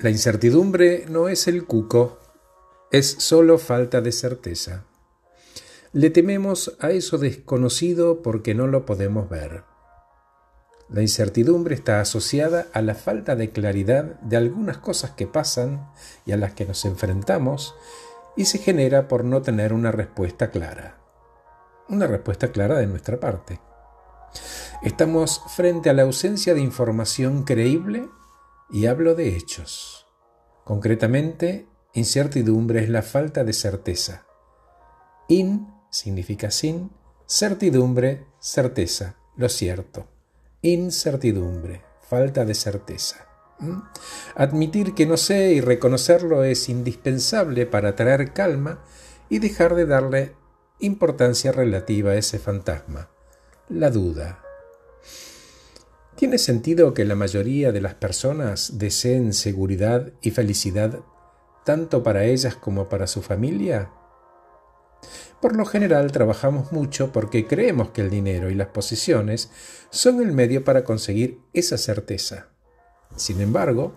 [0.00, 2.20] La incertidumbre no es el cuco,
[2.92, 4.84] es solo falta de certeza.
[5.92, 9.64] Le tememos a eso desconocido porque no lo podemos ver.
[10.88, 15.90] La incertidumbre está asociada a la falta de claridad de algunas cosas que pasan
[16.24, 17.74] y a las que nos enfrentamos
[18.36, 21.00] y se genera por no tener una respuesta clara.
[21.88, 23.58] Una respuesta clara de nuestra parte.
[24.84, 28.08] Estamos frente a la ausencia de información creíble
[28.70, 30.06] y hablo de hechos.
[30.64, 34.26] Concretamente, incertidumbre es la falta de certeza.
[35.28, 36.90] In significa sin,
[37.26, 40.06] certidumbre, certeza, lo cierto.
[40.62, 43.26] Incertidumbre, falta de certeza.
[43.60, 43.78] ¿Mm?
[44.36, 48.84] Admitir que no sé y reconocerlo es indispensable para traer calma
[49.28, 50.34] y dejar de darle
[50.80, 53.10] importancia relativa a ese fantasma,
[53.68, 54.42] la duda,
[56.18, 60.98] ¿Tiene sentido que la mayoría de las personas deseen seguridad y felicidad
[61.64, 63.92] tanto para ellas como para su familia?
[65.40, 69.52] Por lo general trabajamos mucho porque creemos que el dinero y las posiciones
[69.90, 72.48] son el medio para conseguir esa certeza.
[73.14, 73.94] Sin embargo,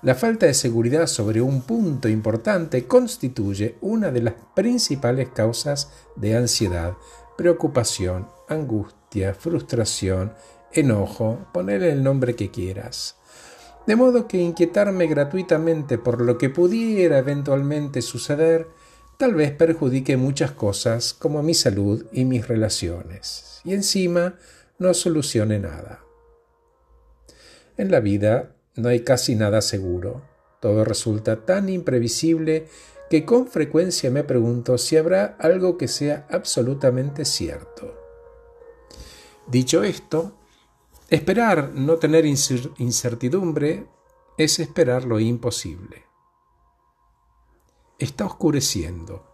[0.00, 6.36] la falta de seguridad sobre un punto importante constituye una de las principales causas de
[6.36, 6.94] ansiedad,
[7.36, 10.34] preocupación, angustia, frustración
[10.74, 13.16] enojo, ponerle el nombre que quieras.
[13.86, 18.68] De modo que inquietarme gratuitamente por lo que pudiera eventualmente suceder
[19.18, 24.34] tal vez perjudique muchas cosas como mi salud y mis relaciones, y encima
[24.78, 26.04] no solucione nada.
[27.76, 30.22] En la vida no hay casi nada seguro.
[30.60, 32.66] Todo resulta tan imprevisible
[33.10, 38.00] que con frecuencia me pregunto si habrá algo que sea absolutamente cierto.
[39.46, 40.38] Dicho esto,
[41.14, 43.86] Esperar no tener incertidumbre
[44.36, 46.06] es esperar lo imposible.
[48.00, 49.24] Está oscureciendo.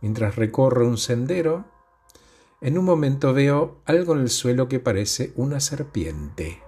[0.00, 1.64] Mientras recorro un sendero,
[2.60, 6.62] en un momento veo algo en el suelo que parece una serpiente.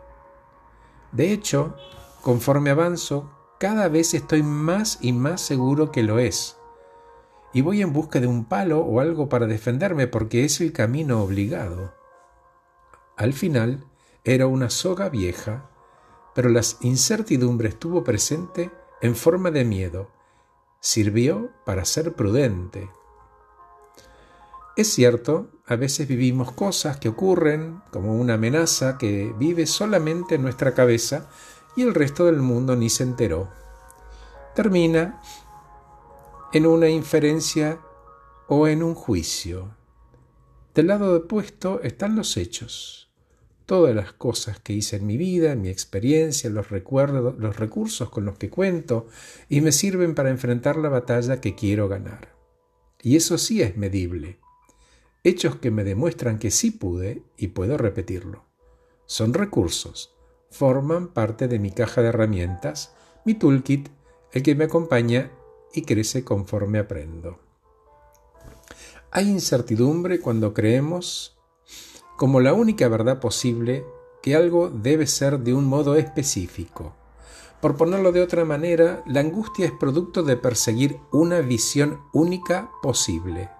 [1.13, 1.77] De hecho,
[2.21, 3.31] conforme avanzo,
[3.61, 6.57] cada vez estoy más y más seguro que lo es.
[7.53, 11.23] Y voy en busca de un palo o algo para defenderme porque es el camino
[11.23, 11.95] obligado.
[13.17, 13.85] Al final,
[14.29, 15.71] era una soga vieja,
[16.35, 20.11] pero la incertidumbre estuvo presente en forma de miedo.
[20.81, 22.91] Sirvió para ser prudente.
[24.77, 30.43] Es cierto, a veces vivimos cosas que ocurren como una amenaza que vive solamente en
[30.43, 31.31] nuestra cabeza
[31.75, 33.49] y el resto del mundo ni se enteró.
[34.55, 35.23] Termina
[36.53, 37.81] en una inferencia
[38.47, 39.75] o en un juicio.
[40.75, 43.08] Del lado opuesto están los hechos
[43.69, 48.25] todas las cosas que hice en mi vida, mi experiencia, los recuerdos, los recursos con
[48.25, 49.09] los que cuento,
[49.51, 52.35] y me sirven para enfrentar la batalla que quiero ganar.
[53.03, 54.39] Y eso sí es medible.
[55.23, 58.47] Hechos que me demuestran que sí pude y puedo repetirlo.
[59.05, 60.17] Son recursos,
[60.51, 62.95] forman parte de mi caja de herramientas,
[63.27, 63.91] mi toolkit,
[64.33, 65.31] el que me acompaña
[65.75, 67.39] y crece conforme aprendo.
[69.11, 71.38] Hay incertidumbre cuando creemos
[72.19, 73.87] como la única verdad posible
[74.23, 76.97] que algo debe ser de un modo específico.
[77.61, 83.51] Por ponerlo de otra manera, la angustia es producto de perseguir una visión única posible.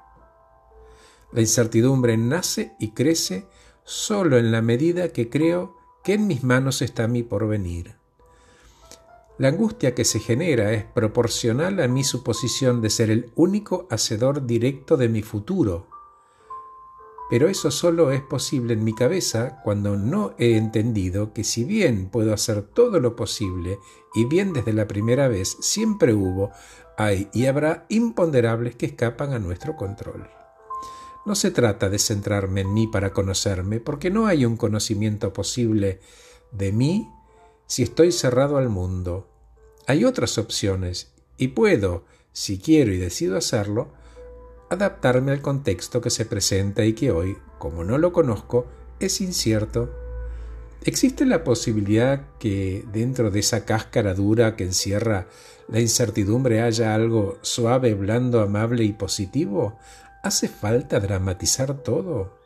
[1.31, 3.47] La incertidumbre nace y crece
[3.85, 7.95] solo en la medida que creo que en mis manos está mi porvenir.
[9.39, 14.47] La angustia que se genera es proporcional a mi suposición de ser el único hacedor
[14.47, 15.87] directo de mi futuro
[17.31, 22.09] pero eso solo es posible en mi cabeza cuando no he entendido que si bien
[22.09, 23.79] puedo hacer todo lo posible
[24.15, 26.51] y bien desde la primera vez, siempre hubo,
[26.97, 30.29] hay y habrá imponderables que escapan a nuestro control.
[31.27, 36.01] No se trata de centrarme en mí para conocerme, porque no hay un conocimiento posible
[36.53, 37.07] de mí
[37.67, 39.29] si estoy cerrado al mundo.
[39.87, 43.93] Hay otras opciones, y puedo, si quiero y decido hacerlo,
[44.71, 48.67] adaptarme al contexto que se presenta y que hoy, como no lo conozco,
[49.01, 49.91] es incierto.
[50.85, 55.27] ¿Existe la posibilidad que dentro de esa cáscara dura que encierra
[55.69, 59.79] la incertidumbre haya algo suave, blando, amable y positivo?
[60.23, 62.39] ¿Hace falta dramatizar todo?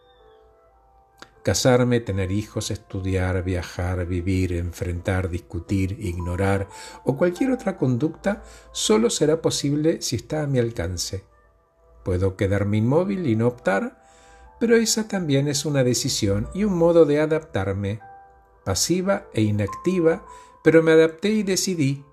[1.42, 6.68] Casarme, tener hijos, estudiar, viajar, vivir, enfrentar, discutir, ignorar
[7.04, 11.31] o cualquier otra conducta solo será posible si está a mi alcance.
[12.04, 14.02] Puedo quedarme inmóvil y no optar,
[14.58, 18.00] pero esa también es una decisión y un modo de adaptarme,
[18.64, 20.24] pasiva e inactiva,
[20.62, 22.04] pero me adapté y decidí.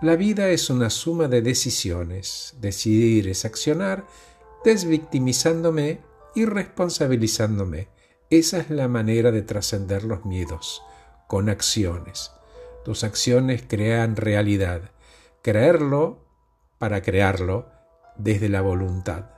[0.00, 2.54] La vida es una suma de decisiones.
[2.58, 4.06] Decidir es accionar,
[4.64, 6.00] desvictimizándome
[6.34, 7.88] y responsabilizándome.
[8.30, 10.82] Esa es la manera de trascender los miedos,
[11.26, 12.30] con acciones.
[12.84, 14.92] Tus acciones crean realidad.
[15.42, 16.24] Creerlo
[16.78, 17.66] para crearlo
[18.16, 19.30] desde la voluntad.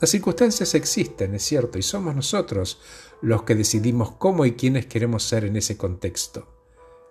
[0.00, 2.80] Las circunstancias existen, es cierto, y somos nosotros
[3.22, 6.52] los que decidimos cómo y quiénes queremos ser en ese contexto.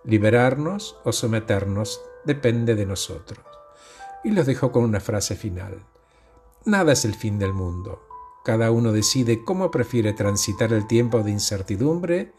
[0.03, 3.43] Liberarnos o someternos depende de nosotros.
[4.23, 5.83] Y los dejo con una frase final.
[6.65, 8.07] Nada es el fin del mundo.
[8.43, 12.33] Cada uno decide cómo prefiere transitar el tiempo de incertidumbre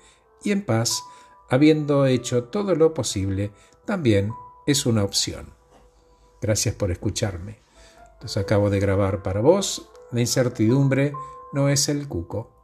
[0.45, 1.03] y en paz,
[1.51, 3.51] habiendo hecho todo lo posible,
[3.85, 4.33] también
[4.67, 5.55] es una opción.
[6.41, 7.66] Gracias por escucharme.
[8.21, 9.91] Los acabo de grabar para vos.
[10.11, 11.13] La incertidumbre
[11.53, 12.56] no es el cuco.